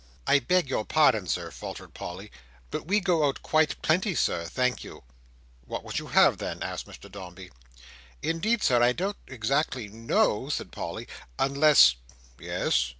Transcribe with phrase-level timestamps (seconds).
[0.25, 2.31] "I beg your pardon, Sir," faltered Polly,
[2.71, 5.03] "but we go out quite plenty Sir, thank you."
[5.67, 7.51] "What would you have then?" asked Mr Dombey.
[8.23, 11.97] "Indeed Sir, I don't exactly know," said Polly, "unless—"
[12.39, 12.89] "Yes?"